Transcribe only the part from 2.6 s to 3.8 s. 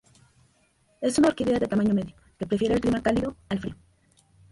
el clima cálido al frío.